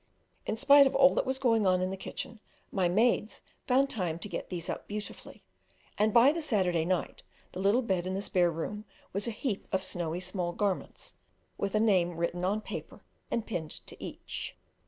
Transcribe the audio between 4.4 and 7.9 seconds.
these up most beautifully, and by the Saturday night the little